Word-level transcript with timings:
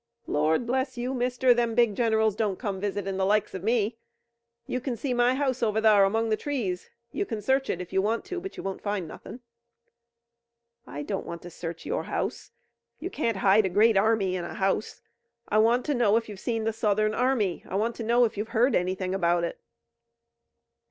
"Lord 0.25 0.65
bless 0.65 0.97
you, 0.97 1.13
mister, 1.13 1.53
them 1.53 1.75
big 1.75 1.93
generals 1.93 2.35
don't 2.35 2.57
come 2.57 2.79
visitin' 2.79 3.17
the 3.17 3.23
likes 3.23 3.53
o' 3.53 3.59
me. 3.59 3.97
You 4.65 4.81
kin 4.81 4.97
see 4.97 5.13
my 5.13 5.35
house 5.35 5.61
over 5.61 5.79
thar 5.79 6.05
among 6.05 6.29
the 6.29 6.35
trees. 6.35 6.89
You 7.11 7.23
kin 7.23 7.39
search 7.39 7.69
it 7.69 7.79
if 7.79 7.93
you 7.93 8.01
want 8.01 8.25
to, 8.25 8.39
but 8.41 8.57
you 8.57 8.63
won't 8.63 8.81
find 8.81 9.07
nothin'." 9.07 9.41
"I 10.87 11.03
don't 11.03 11.27
want 11.27 11.43
to 11.43 11.51
search 11.51 11.85
your 11.85 12.05
house. 12.05 12.49
You 12.99 13.11
can't 13.11 13.37
hide 13.37 13.67
a 13.67 13.69
great 13.69 13.95
army 13.95 14.35
in 14.35 14.43
a 14.43 14.55
house. 14.55 15.03
I 15.49 15.59
want 15.59 15.85
to 15.85 15.93
know 15.93 16.17
if 16.17 16.27
you've 16.27 16.39
seen 16.39 16.63
the 16.63 16.73
Southern 16.73 17.13
Army. 17.13 17.63
I 17.69 17.75
want 17.75 17.95
to 17.97 18.03
know 18.03 18.25
if 18.25 18.37
you've 18.37 18.57
heard 18.57 18.73
anything 18.73 19.13
about 19.13 19.43
it." 19.43 19.59